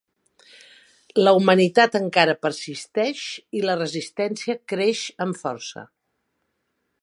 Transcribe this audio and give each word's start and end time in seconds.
La 1.25 1.33
humanitat 1.39 1.97
encara 1.99 2.35
persisteix 2.45 3.21
i 3.59 3.61
la 3.67 3.77
Resistència 3.83 4.57
creix 4.73 5.05
amb 5.27 5.41
força. 5.45 5.85